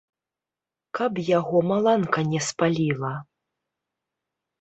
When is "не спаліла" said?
2.31-3.13